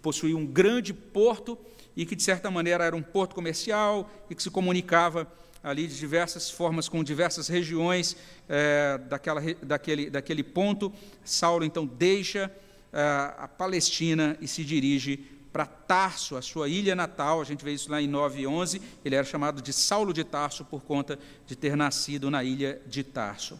[0.00, 1.58] possuía um grande porto
[1.96, 5.30] e que, de certa maneira, era um porto comercial e que se comunicava
[5.62, 8.16] ali de diversas formas com diversas regiões
[8.48, 10.92] é, daquela, daquele, daquele ponto.
[11.24, 12.52] Saulo, então, deixa
[12.92, 13.00] é,
[13.36, 17.90] a Palestina e se dirige para Tarso, a sua ilha natal, a gente vê isso
[17.90, 21.56] lá em 9 e 11, ele era chamado de Saulo de Tarso por conta de
[21.56, 23.58] ter nascido na ilha de Tarso.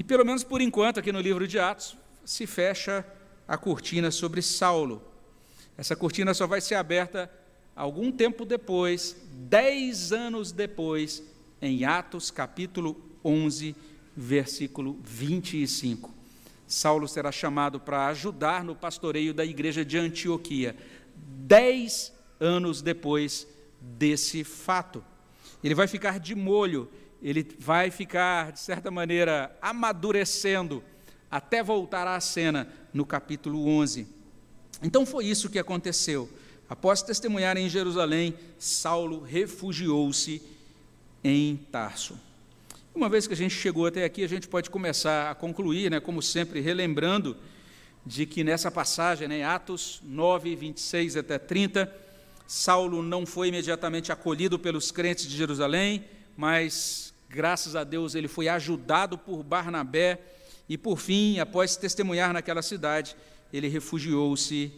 [0.00, 3.04] E pelo menos por enquanto, aqui no livro de Atos, se fecha
[3.46, 5.02] a cortina sobre Saulo.
[5.76, 7.30] Essa cortina só vai ser aberta
[7.76, 11.22] algum tempo depois, dez anos depois,
[11.60, 13.76] em Atos capítulo 11,
[14.16, 16.14] versículo 25.
[16.66, 20.74] Saulo será chamado para ajudar no pastoreio da igreja de Antioquia,
[21.14, 22.10] dez
[22.40, 23.46] anos depois
[23.78, 25.04] desse fato.
[25.62, 26.88] Ele vai ficar de molho,
[27.22, 30.82] ele vai ficar, de certa maneira, amadurecendo,
[31.30, 34.06] até voltar à cena no capítulo 11.
[34.82, 36.28] Então foi isso que aconteceu.
[36.68, 40.40] Após testemunhar em Jerusalém, Saulo refugiou-se
[41.22, 42.18] em Tarso.
[42.94, 46.00] Uma vez que a gente chegou até aqui, a gente pode começar a concluir, né,
[46.00, 47.36] como sempre, relembrando
[48.04, 51.92] de que nessa passagem, né, Atos 9, 26 até 30,
[52.46, 56.04] Saulo não foi imediatamente acolhido pelos crentes de Jerusalém,
[56.36, 60.18] mas, graças a Deus, ele foi ajudado por Barnabé
[60.68, 63.16] e, por fim, após testemunhar naquela cidade,
[63.52, 64.72] ele refugiou-se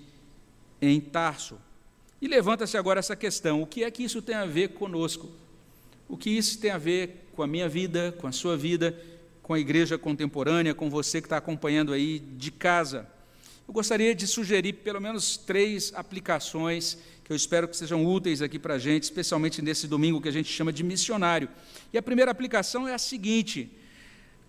[0.80, 1.58] em Tarso.
[2.20, 5.30] E levanta-se agora essa questão: o que é que isso tem a ver conosco?
[6.06, 8.94] O que isso tem a ver com a minha vida, com a sua vida,
[9.42, 13.08] com a igreja contemporânea, com você que está acompanhando aí de casa.
[13.66, 16.98] Eu gostaria de sugerir pelo menos três aplicações
[17.32, 20.52] eu espero que sejam úteis aqui para a gente, especialmente nesse domingo que a gente
[20.52, 21.48] chama de missionário.
[21.92, 23.70] E a primeira aplicação é a seguinte: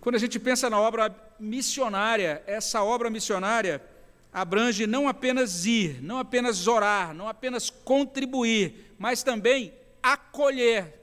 [0.00, 3.82] quando a gente pensa na obra missionária, essa obra missionária
[4.32, 11.00] abrange não apenas ir, não apenas orar, não apenas contribuir, mas também acolher.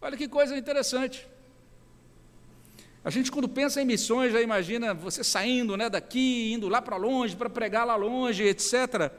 [0.00, 1.26] Olha que coisa interessante.
[3.04, 6.96] A gente, quando pensa em missões, já imagina você saindo né, daqui, indo lá para
[6.96, 9.10] longe, para pregar lá longe, etc.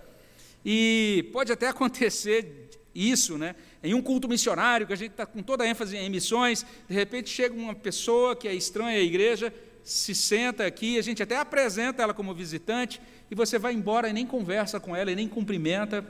[0.65, 3.55] E pode até acontecer isso, né?
[3.83, 6.93] Em um culto missionário, que a gente está com toda a ênfase em missões, de
[6.93, 11.37] repente chega uma pessoa que é estranha à igreja, se senta aqui, a gente até
[11.37, 15.27] apresenta ela como visitante, e você vai embora e nem conversa com ela, e nem
[15.27, 16.05] cumprimenta,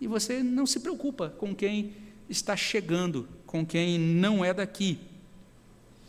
[0.00, 1.94] e você não se preocupa com quem
[2.28, 4.98] está chegando com quem não é daqui.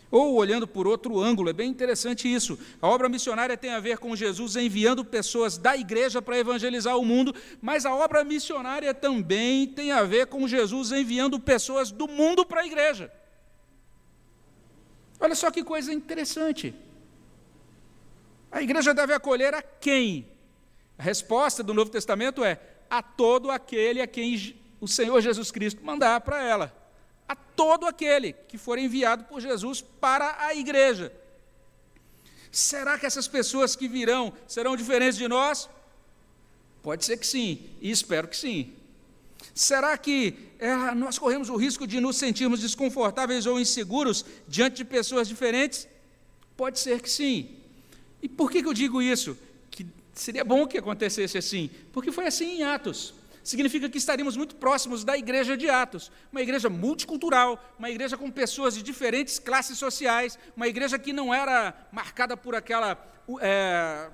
[0.09, 2.57] Ou olhando por outro ângulo, é bem interessante isso.
[2.81, 7.03] A obra missionária tem a ver com Jesus enviando pessoas da igreja para evangelizar o
[7.03, 12.45] mundo, mas a obra missionária também tem a ver com Jesus enviando pessoas do mundo
[12.45, 13.11] para a igreja.
[15.19, 16.73] Olha só que coisa interessante.
[18.49, 20.29] A igreja deve acolher a quem?
[20.97, 25.83] A resposta do Novo Testamento é: a todo aquele a quem o Senhor Jesus Cristo
[25.83, 26.76] mandar para ela
[27.27, 31.11] a todo aquele que for enviado por Jesus para a igreja.
[32.51, 35.69] Será que essas pessoas que virão serão diferentes de nós?
[36.81, 38.73] Pode ser que sim, e espero que sim.
[39.53, 44.85] Será que é, nós corremos o risco de nos sentirmos desconfortáveis ou inseguros diante de
[44.85, 45.87] pessoas diferentes?
[46.55, 47.57] Pode ser que sim.
[48.21, 49.37] E por que, que eu digo isso?
[49.69, 53.13] Que seria bom que acontecesse assim, porque foi assim em Atos
[53.49, 58.29] significa que estaríamos muito próximos da igreja de Atos, uma igreja multicultural, uma igreja com
[58.29, 62.97] pessoas de diferentes classes sociais, uma igreja que não era marcada por aquela
[63.41, 64.09] é,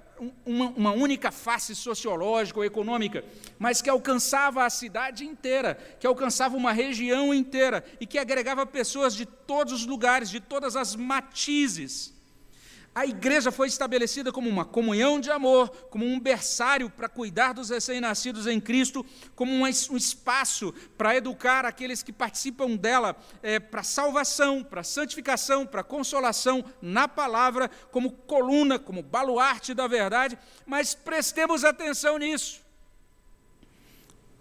[0.46, 3.24] uma, uma, única face sociológica ou econômica,
[3.60, 9.16] mas que alcançava a cidade inteira, que alcançava uma região inteira e que agregava pessoas
[9.16, 12.14] de todos os lugares, de todas as matizes.
[12.96, 17.72] A igreja foi estabelecida como uma comunhão de amor, como um berçário para cuidar dos
[17.72, 19.04] recém-nascidos em Cristo,
[19.36, 25.84] como um, espaço para educar aqueles que participam dela é, para salvação, para santificação, para
[25.84, 30.38] consolação na palavra, como coluna, como baluarte da verdade.
[30.64, 32.62] Mas prestemos atenção nisso.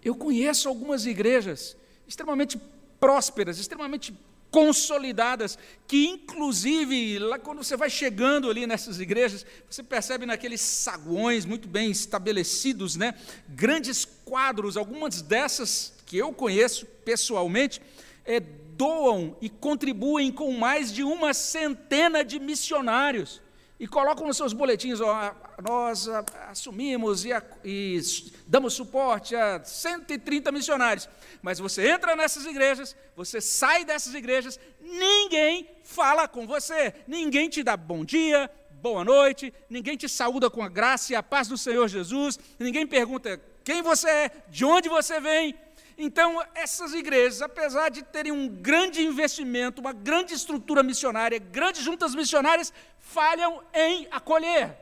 [0.05, 1.75] Eu conheço algumas igrejas
[2.07, 2.61] extremamente
[3.01, 4.15] prósperas, extremamente
[4.53, 11.47] consolidadas, que inclusive, lá quando você vai chegando ali nessas igrejas, você percebe naqueles saguões
[11.47, 13.15] muito bem estabelecidos, né?
[13.49, 17.81] grandes quadros, algumas dessas que eu conheço pessoalmente,
[18.27, 23.41] é, doam e contribuem com mais de uma centena de missionários
[23.81, 26.09] e colocam nos seus boletins, ó, nós
[26.51, 27.31] assumimos e,
[27.65, 28.01] e,
[28.47, 31.09] damos suporte a 130 missionários.
[31.41, 37.63] Mas você entra nessas igrejas, você sai dessas igrejas, ninguém fala com você, ninguém te
[37.63, 41.57] dá bom dia, boa noite, ninguém te saúda com a graça e a paz do
[41.57, 45.55] Senhor Jesus, ninguém pergunta quem você é, de onde você vem.
[45.97, 52.17] Então, essas igrejas, apesar de terem um grande investimento, uma grande estrutura missionária, grandes juntas
[52.17, 54.82] missionárias, falham em acolher.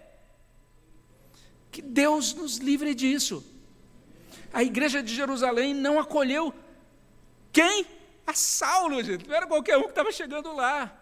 [1.70, 3.44] Que Deus nos livre disso.
[4.52, 6.52] A igreja de Jerusalém não acolheu
[7.52, 7.86] quem?
[8.26, 9.26] A Saulo, gente.
[9.28, 10.96] Não era qualquer um que estava chegando lá.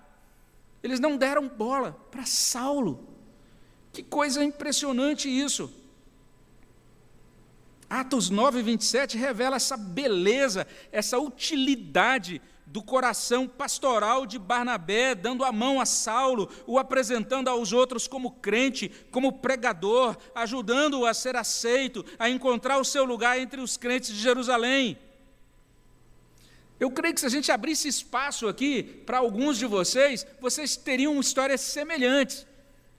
[0.83, 3.07] Eles não deram bola para Saulo.
[3.92, 5.72] Que coisa impressionante isso.
[7.88, 15.50] Atos 9, 27 revela essa beleza, essa utilidade do coração pastoral de Barnabé, dando a
[15.50, 22.04] mão a Saulo, o apresentando aos outros como crente, como pregador, ajudando-o a ser aceito,
[22.18, 24.98] a encontrar o seu lugar entre os crentes de Jerusalém.
[26.78, 31.18] Eu creio que se a gente abrisse espaço aqui para alguns de vocês, vocês teriam
[31.18, 32.46] histórias semelhantes.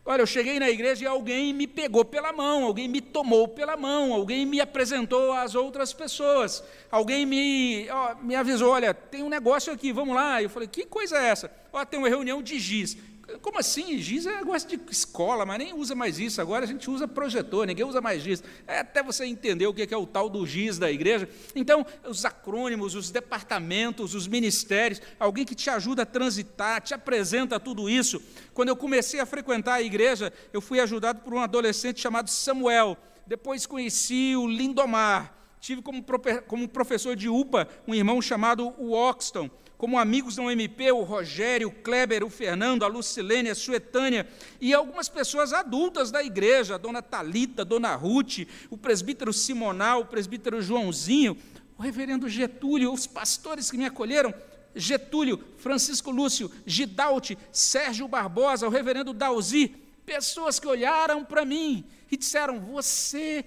[0.05, 3.77] Olha, eu cheguei na igreja e alguém me pegou pela mão, alguém me tomou pela
[3.77, 9.29] mão, alguém me apresentou às outras pessoas, alguém me, ó, me avisou: olha, tem um
[9.29, 10.41] negócio aqui, vamos lá.
[10.41, 11.51] Eu falei: que coisa é essa?
[11.71, 12.97] Ó, tem uma reunião de giz.
[13.41, 13.97] Como assim?
[13.99, 16.41] Giz é negócio de escola, mas nem usa mais isso.
[16.41, 18.43] Agora a gente usa projetor, ninguém usa mais giz.
[18.67, 21.29] É até você entender o que é o tal do giz da igreja.
[21.55, 27.59] Então, os acrônimos, os departamentos, os ministérios, alguém que te ajuda a transitar, te apresenta
[27.59, 28.21] tudo isso.
[28.53, 32.97] Quando eu comecei a frequentar a igreja, eu fui ajudado por um adolescente chamado Samuel.
[33.25, 35.35] Depois conheci o Lindomar.
[35.59, 36.03] Tive como,
[36.47, 41.71] como professor de UPA um irmão chamado Oxton como amigos da UMP, o Rogério, o
[41.71, 44.27] Kleber, o Fernando, a Lucilene, a Suetânia,
[44.59, 48.39] e algumas pessoas adultas da igreja, a dona Talita, a dona Ruth,
[48.69, 51.37] o presbítero Simonal, o presbítero Joãozinho,
[51.77, 54.33] o reverendo Getúlio, os pastores que me acolheram,
[54.75, 59.69] Getúlio, Francisco Lúcio, Gidalte, Sérgio Barbosa, o reverendo Dalzi,
[60.05, 63.45] pessoas que olharam para mim e disseram: Você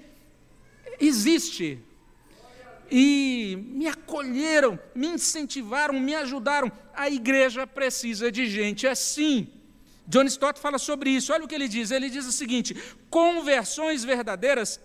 [0.99, 1.79] existe,
[2.91, 6.71] e me acolheram, me incentivaram, me ajudaram.
[6.95, 9.49] A igreja precisa de gente assim.
[10.07, 11.33] John Stott fala sobre isso.
[11.33, 11.91] Olha o que ele diz.
[11.91, 12.77] Ele diz o seguinte:
[13.09, 14.81] conversões verdadeiras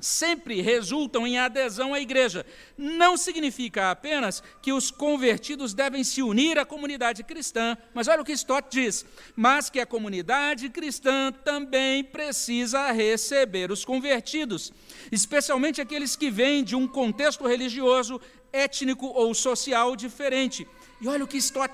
[0.00, 2.46] sempre resultam em adesão à igreja.
[2.76, 8.24] Não significa apenas que os convertidos devem se unir à comunidade cristã, mas olha o
[8.24, 14.72] que Stott diz: mas que a comunidade cristã também precisa receber os convertidos,
[15.10, 18.20] especialmente aqueles que vêm de um contexto religioso,
[18.52, 20.66] étnico ou social diferente.
[21.00, 21.72] E olha o que Stott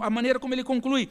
[0.00, 1.08] a maneira como ele conclui: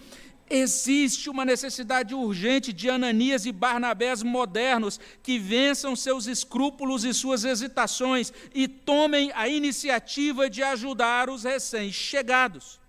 [0.49, 7.43] Existe uma necessidade urgente de Ananias e Barnabés modernos que vençam seus escrúpulos e suas
[7.43, 12.79] hesitações e tomem a iniciativa de ajudar os recém-chegados.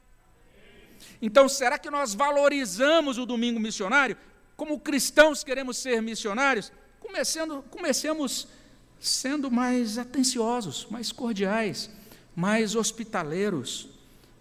[1.23, 4.17] Então, será que nós valorizamos o domingo missionário?
[4.57, 6.73] Como cristãos queremos ser missionários?
[7.01, 8.49] Comecendo, comecemos
[9.01, 11.91] sendo mais atenciosos, mais cordiais,
[12.35, 13.89] mais hospitaleiros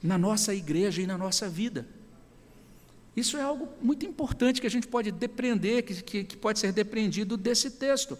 [0.01, 1.87] na nossa igreja e na nossa vida.
[3.15, 6.71] Isso é algo muito importante que a gente pode depreender, que, que, que, pode ser
[6.71, 8.17] depreendido desse texto.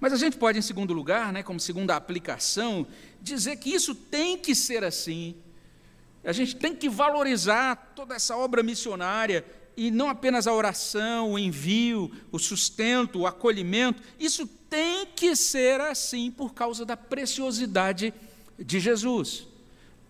[0.00, 2.86] Mas a gente pode, em segundo lugar, né, como segunda aplicação,
[3.20, 5.34] dizer que isso tem que ser assim.
[6.24, 9.44] A gente tem que valorizar toda essa obra missionária
[9.76, 14.02] e não apenas a oração, o envio, o sustento, o acolhimento.
[14.18, 18.14] Isso tem que ser assim por causa da preciosidade
[18.58, 19.46] de Jesus.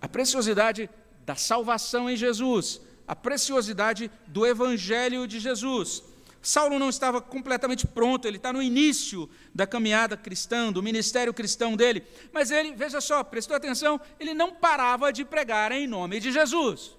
[0.00, 0.88] A preciosidade
[1.24, 6.02] da salvação em Jesus, a preciosidade do Evangelho de Jesus.
[6.44, 11.74] Saulo não estava completamente pronto, ele está no início da caminhada cristã, do ministério cristão
[11.74, 16.30] dele, mas ele, veja só, prestou atenção, ele não parava de pregar em nome de
[16.30, 16.94] Jesus.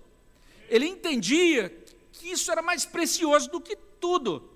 [0.67, 1.69] Ele entendia
[2.11, 4.49] que isso era mais precioso do que tudo.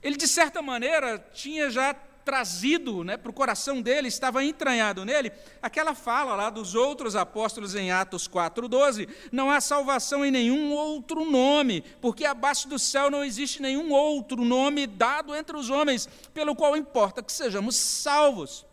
[0.00, 1.92] Ele, de certa maneira, tinha já
[2.24, 7.74] trazido né, para o coração dele, estava entranhado nele, aquela fala lá dos outros apóstolos
[7.74, 13.24] em Atos 4,12: não há salvação em nenhum outro nome, porque abaixo do céu não
[13.24, 18.64] existe nenhum outro nome dado entre os homens, pelo qual importa que sejamos salvos.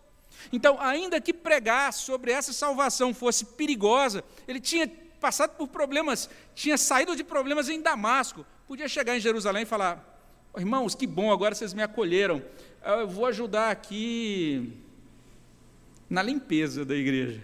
[0.51, 4.89] Então, ainda que pregar sobre essa salvação fosse perigosa, ele tinha
[5.19, 10.18] passado por problemas, tinha saído de problemas em Damasco, podia chegar em Jerusalém e falar:
[10.57, 12.41] irmãos, que bom, agora vocês me acolheram
[12.85, 14.73] eu vou ajudar aqui
[16.09, 17.41] na limpeza da igreja.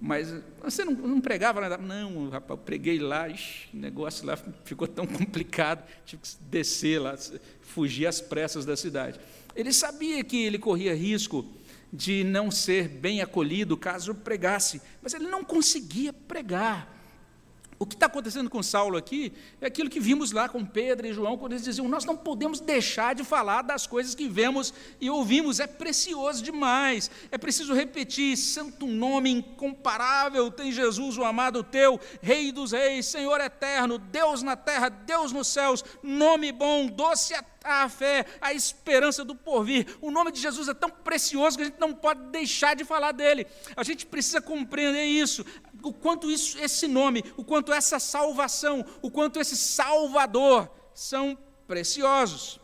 [0.00, 0.32] Mas
[0.62, 1.76] você não, não pregava nada?
[1.76, 3.26] Não, rapaz, eu preguei lá,
[3.72, 7.16] o negócio lá ficou tão complicado, tive que descer lá,
[7.60, 9.18] fugir às pressas da cidade.
[9.56, 11.44] Ele sabia que ele corria risco
[11.92, 16.96] de não ser bem acolhido caso pregasse, mas ele não conseguia pregar.
[17.78, 21.12] O que está acontecendo com Saulo aqui é aquilo que vimos lá com Pedro e
[21.12, 25.08] João, quando eles diziam: Nós não podemos deixar de falar das coisas que vemos e
[25.08, 27.08] ouvimos, é precioso demais.
[27.30, 33.40] É preciso repetir: Santo nome incomparável tem Jesus, o amado teu, Rei dos Reis, Senhor
[33.40, 37.32] eterno, Deus na terra, Deus nos céus, nome bom, doce
[37.64, 39.86] a fé, a esperança do porvir.
[40.00, 43.12] O nome de Jesus é tão precioso que a gente não pode deixar de falar
[43.12, 43.46] dele.
[43.76, 45.44] A gente precisa compreender isso
[45.82, 52.60] o quanto isso, esse nome, o quanto essa salvação, o quanto esse Salvador são preciosos.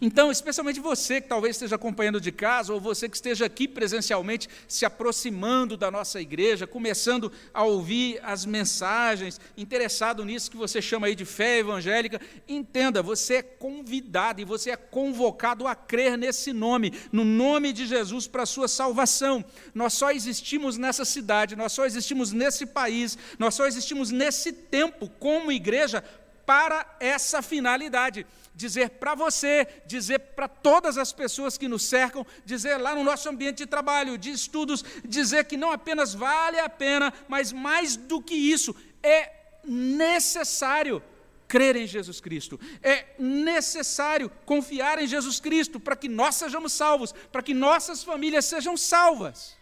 [0.00, 4.48] Então, especialmente você que talvez esteja acompanhando de casa, ou você que esteja aqui presencialmente,
[4.68, 11.08] se aproximando da nossa igreja, começando a ouvir as mensagens, interessado nisso que você chama
[11.08, 16.52] aí de fé evangélica, entenda, você é convidado e você é convocado a crer nesse
[16.52, 19.44] nome, no nome de Jesus para a sua salvação.
[19.74, 25.08] Nós só existimos nessa cidade, nós só existimos nesse país, nós só existimos nesse tempo
[25.18, 26.04] como igreja
[26.46, 28.24] para essa finalidade
[28.58, 33.28] dizer para você, dizer para todas as pessoas que nos cercam, dizer lá no nosso
[33.28, 38.20] ambiente de trabalho, de estudos, dizer que não apenas vale a pena, mas mais do
[38.20, 39.30] que isso, é
[39.64, 41.00] necessário
[41.46, 42.58] crer em Jesus Cristo.
[42.82, 48.44] É necessário confiar em Jesus Cristo para que nós sejamos salvos, para que nossas famílias
[48.44, 49.56] sejam salvas.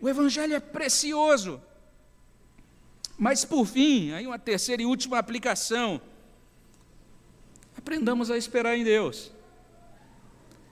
[0.00, 1.62] O Evangelho é precioso.
[3.16, 6.00] Mas, por fim, aí uma terceira e última aplicação
[7.82, 9.32] Aprendamos a esperar em Deus.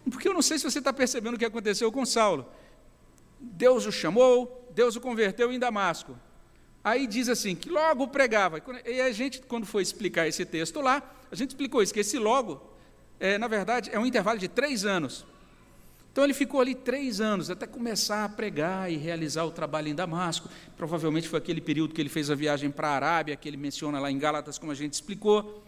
[0.08, 2.46] Porque eu não sei se você está percebendo o que aconteceu com Saulo.
[3.40, 6.16] Deus o chamou, Deus o converteu em Damasco.
[6.82, 8.62] Aí diz assim, que logo pregava.
[8.86, 12.18] E a gente, quando foi explicar esse texto lá, a gente explicou isso, que esse
[12.18, 12.62] logo,
[13.18, 15.26] é, na verdade, é um intervalo de três anos.
[16.12, 19.94] Então ele ficou ali três anos, até começar a pregar e realizar o trabalho em
[19.94, 20.48] Damasco.
[20.76, 24.00] Provavelmente foi aquele período que ele fez a viagem para a Arábia, que ele menciona
[24.00, 25.62] lá em Gálatas, como a gente explicou.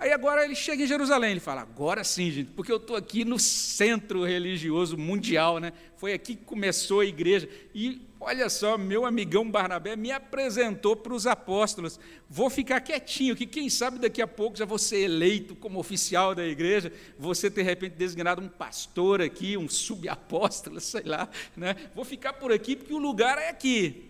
[0.00, 3.24] Aí agora ele chega em Jerusalém, ele fala: agora sim, gente, porque eu estou aqui
[3.24, 5.72] no centro religioso mundial, né?
[5.96, 7.48] Foi aqui que começou a igreja.
[7.74, 11.98] E olha só, meu amigão Barnabé me apresentou para os apóstolos.
[12.30, 16.32] Vou ficar quietinho, que quem sabe daqui a pouco já vou ser eleito como oficial
[16.32, 21.74] da igreja, você de repente designado um pastor aqui, um subapóstolo, sei lá, né?
[21.92, 24.04] Vou ficar por aqui porque o lugar é aqui.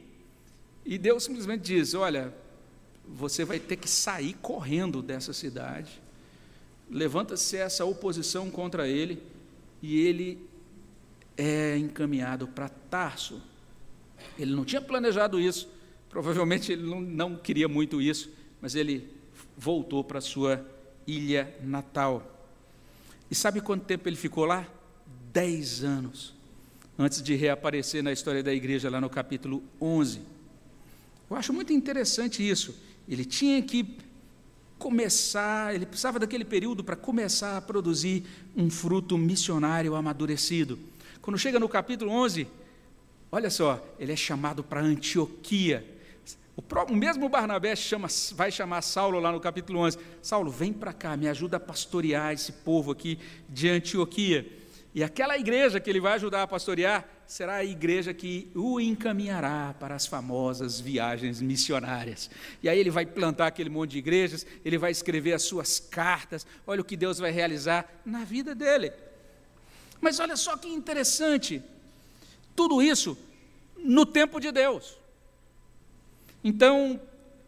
[0.85, 2.35] E Deus simplesmente diz: olha
[3.15, 6.01] você vai ter que sair correndo dessa cidade.
[6.91, 9.23] Levanta-se essa oposição contra ele
[9.83, 10.47] e ele
[11.37, 13.41] é encaminhado para Tarso.
[14.39, 15.69] Ele não tinha planejado isso,
[16.11, 18.31] provavelmente ele não, não queria muito isso,
[18.61, 19.09] mas ele
[19.57, 20.65] voltou para sua
[21.07, 22.35] ilha natal.
[23.31, 24.67] E sabe quanto tempo ele ficou lá?
[25.33, 26.35] Dez anos,
[26.99, 30.21] antes de reaparecer na história da igreja, lá no capítulo 11.
[31.31, 32.75] Eu acho muito interessante isso.
[33.09, 33.97] Ele tinha que
[34.79, 38.25] começar, ele precisava daquele período para começar a produzir
[38.57, 40.79] um fruto missionário amadurecido.
[41.21, 42.47] Quando chega no capítulo 11,
[43.33, 45.85] olha só, ele é chamado para Antioquia.
[46.57, 51.17] O, mesmo Barnabé chama, vai chamar Saulo lá no capítulo 11: Saulo, vem para cá,
[51.17, 54.47] me ajuda a pastorear esse povo aqui de Antioquia.
[54.95, 59.75] E aquela igreja que ele vai ajudar a pastorear será a igreja que o encaminhará
[59.79, 62.31] para as famosas viagens missionárias.
[62.63, 66.47] E aí ele vai plantar aquele monte de igrejas, ele vai escrever as suas cartas,
[66.67, 68.93] olha o que Deus vai realizar na vida dele.
[70.01, 71.63] Mas olha só que interessante,
[72.57, 73.17] tudo isso
[73.77, 74.99] no tempo de Deus.
[76.43, 77.01] Então,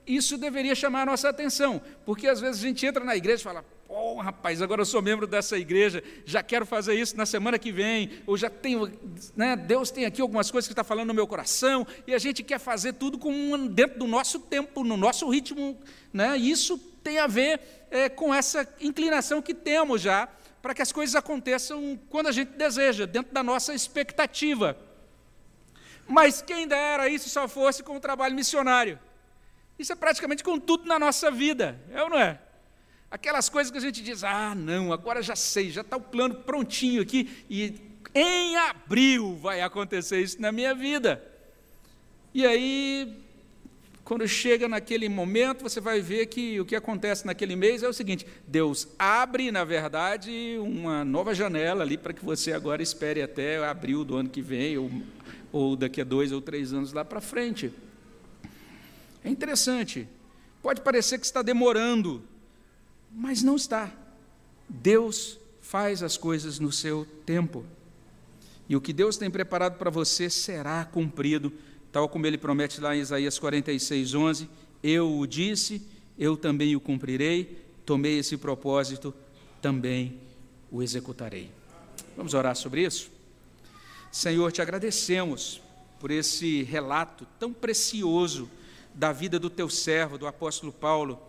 [0.07, 3.45] isso deveria chamar a nossa atenção, porque às vezes a gente entra na igreja e
[3.45, 7.59] fala: oh, rapaz, agora eu sou membro dessa igreja, já quero fazer isso na semana
[7.59, 8.91] que vem, ou já tenho,
[9.37, 12.43] né, Deus tem aqui algumas coisas que está falando no meu coração, e a gente
[12.43, 15.77] quer fazer tudo com, dentro do nosso tempo, no nosso ritmo,
[16.13, 17.61] né, isso tem a ver
[17.91, 20.29] é, com essa inclinação que temos já,
[20.63, 24.77] para que as coisas aconteçam quando a gente deseja, dentro da nossa expectativa.
[26.07, 28.99] Mas quem dera isso só fosse com o trabalho missionário.
[29.79, 32.39] Isso é praticamente com tudo na nossa vida, é ou não é?
[33.11, 36.37] Aquelas coisas que a gente diz, ah, não, agora já sei, já está o plano
[36.37, 37.75] prontinho aqui, e
[38.15, 41.23] em abril vai acontecer isso na minha vida.
[42.33, 43.21] E aí,
[44.05, 47.93] quando chega naquele momento, você vai ver que o que acontece naquele mês é o
[47.93, 53.65] seguinte: Deus abre, na verdade, uma nova janela ali para que você agora espere até
[53.65, 54.91] abril do ano que vem, ou,
[55.53, 57.73] ou daqui a dois ou três anos lá para frente.
[59.25, 60.09] É interessante.
[60.63, 62.23] Pode parecer que está demorando,
[63.13, 63.93] mas não está.
[64.69, 67.65] Deus faz as coisas no seu tempo.
[68.69, 71.53] E o que Deus tem preparado para você será cumprido,
[71.91, 74.51] tal como ele promete lá em Isaías 46, 11:
[74.83, 75.83] Eu o disse,
[76.17, 79.13] eu também o cumprirei, tomei esse propósito,
[79.61, 80.21] também
[80.71, 81.51] o executarei.
[82.17, 83.11] Vamos orar sobre isso?
[84.13, 85.61] Senhor, te agradecemos
[85.99, 88.51] por esse relato tão precioso
[88.95, 91.21] da vida do teu servo, do apóstolo Paulo.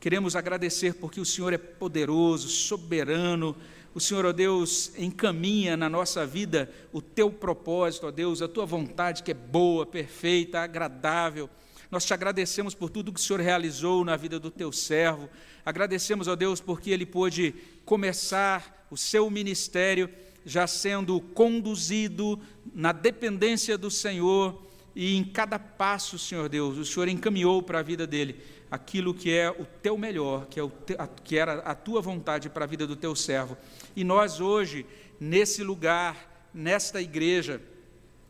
[0.00, 3.56] Queremos agradecer porque o Senhor é poderoso, soberano.
[3.92, 8.64] O Senhor, ó Deus, encaminha na nossa vida o teu propósito, ó Deus, a tua
[8.64, 11.50] vontade que é boa, perfeita, agradável.
[11.90, 15.28] Nós te agradecemos por tudo que o Senhor realizou na vida do teu servo.
[15.66, 17.52] Agradecemos, ó Deus, porque ele pôde
[17.84, 20.08] começar o seu ministério
[20.44, 22.38] já sendo conduzido
[22.72, 24.62] na dependência do Senhor
[24.94, 28.36] e em cada passo, Senhor Deus, o Senhor encaminhou para a vida dele
[28.70, 32.48] aquilo que é o teu melhor, que, é te, a, que era a tua vontade
[32.48, 33.56] para a vida do teu servo.
[33.96, 34.86] E nós hoje,
[35.18, 37.60] nesse lugar, nesta igreja,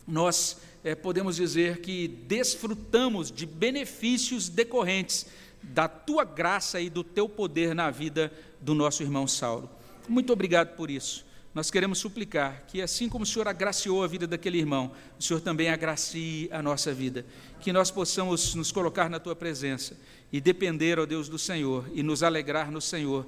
[0.06, 5.26] nós é, podemos dizer que desfrutamos de benefícios decorrentes
[5.62, 9.68] da tua graça e do teu poder na vida do nosso irmão Saulo.
[10.08, 11.27] Muito obrigado por isso
[11.58, 15.40] nós queremos suplicar que, assim como o Senhor agraciou a vida daquele irmão, o Senhor
[15.40, 17.26] também agracie a nossa vida.
[17.58, 19.98] Que nós possamos nos colocar na tua presença
[20.32, 23.26] e depender, ó Deus, do Senhor e nos alegrar no Senhor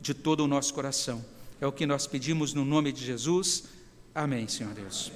[0.00, 1.24] de todo o nosso coração.
[1.60, 3.64] É o que nós pedimos no nome de Jesus.
[4.14, 5.10] Amém, Senhor Deus.